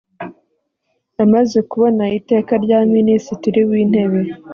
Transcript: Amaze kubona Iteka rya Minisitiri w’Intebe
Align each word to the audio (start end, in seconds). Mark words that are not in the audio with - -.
Amaze 1.23 1.57
kubona 1.69 2.03
Iteka 2.19 2.53
rya 2.63 2.79
Minisitiri 2.95 3.59
w’Intebe 3.69 4.21